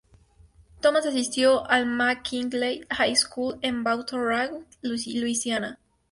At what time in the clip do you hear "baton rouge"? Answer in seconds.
3.83-4.65